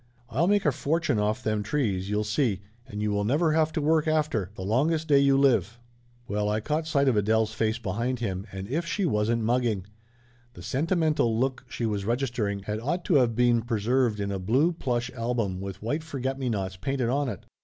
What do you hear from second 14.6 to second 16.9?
plush album with white forget me nots